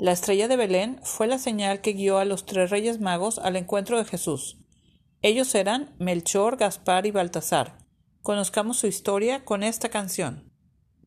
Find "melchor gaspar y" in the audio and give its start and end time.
5.98-7.10